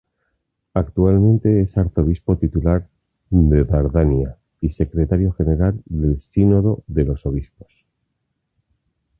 Actualmente 0.73 1.61
es 1.61 1.77
arzobispo 1.77 2.35
titular 2.35 2.89
de 3.29 3.65
Dardania 3.65 4.35
y 4.59 4.71
secretario 4.71 5.31
general 5.33 5.79
del 5.85 6.19
Sínodo 6.19 6.83
de 6.87 7.03
los 7.03 7.23
obispos. 7.27 7.85